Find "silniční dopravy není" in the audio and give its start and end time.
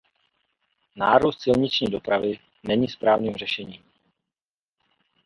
1.41-2.87